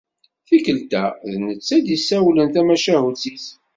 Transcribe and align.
Tikkelt-a, 0.47 1.03
d 1.31 1.33
netta 1.45 1.73
i 1.77 1.79
d-issawlen 1.85 2.49
tamacahut-is. 2.53 3.45